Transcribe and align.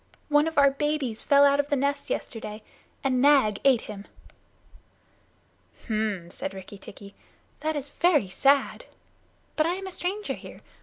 "One 0.29 0.47
of 0.47 0.57
our 0.57 0.71
babies 0.71 1.21
fell 1.21 1.45
out 1.45 1.59
of 1.59 1.67
the 1.69 1.75
nest 1.75 2.09
yesterday 2.09 2.63
and 3.03 3.21
Nag 3.21 3.59
ate 3.63 3.81
him." 3.81 4.07
"H'm!" 5.85 6.31
said 6.31 6.55
Rikki 6.55 6.79
tikki, 6.79 7.13
"that 7.59 7.75
is 7.75 7.89
very 7.89 8.27
sad 8.27 8.85
but 9.55 9.67
I 9.67 9.75
am 9.75 9.85
a 9.85 9.91
stranger 9.91 10.33
here. 10.33 10.61